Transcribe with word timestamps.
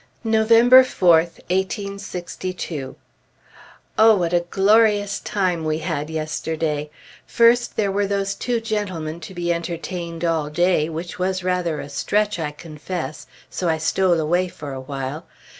November 0.23 0.83
4th, 0.83 1.37
1862. 1.51 2.95
O 3.99 4.15
what 4.15 4.33
a 4.33 4.39
glorious 4.39 5.19
time 5.19 5.63
we 5.63 5.77
had 5.77 6.09
yesterday! 6.09 6.89
First, 7.27 7.75
there 7.75 7.91
were 7.91 8.07
those 8.07 8.33
two 8.33 8.59
gentlemen 8.59 9.19
to 9.19 9.35
be 9.35 9.53
entertained 9.53 10.25
all 10.25 10.49
day, 10.49 10.89
which 10.89 11.19
was 11.19 11.43
rather 11.43 11.79
a 11.79 11.87
stretch, 11.87 12.39
I 12.39 12.49
confess, 12.49 13.27
so 13.47 13.69
I 13.69 13.77
stole 13.77 14.19
away 14.19 14.47
for 14.47 14.73
a 14.73 14.81
while. 14.81 15.27